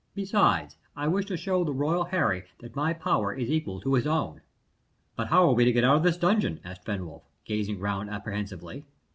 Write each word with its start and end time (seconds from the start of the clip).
Besides, 0.15 0.77
I 0.95 1.07
wish 1.07 1.27
to 1.27 1.37
show 1.37 1.63
the 1.63 1.71
royal 1.73 2.05
Harry 2.05 2.45
that 2.59 2.75
my 2.75 2.91
power 2.91 3.35
is 3.35 3.51
equal 3.51 3.79
to 3.81 3.93
his 3.93 4.07
own." 4.07 4.41
"But 5.15 5.27
how 5.27 5.47
are 5.47 5.53
we 5.53 5.63
to 5.63 5.71
get 5.71 5.83
out 5.83 5.97
of 5.97 6.01
this 6.01 6.17
dungeon?" 6.17 6.59
asked 6.63 6.85
Fenwolf, 6.85 7.21
gazing 7.45 7.79
round 7.79 8.09
apprehensively. 8.09 8.85